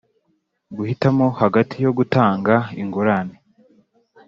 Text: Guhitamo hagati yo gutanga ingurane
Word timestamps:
Guhitamo 0.75 1.25
hagati 1.41 1.75
yo 1.85 1.91
gutanga 1.97 2.55
ingurane 2.81 3.35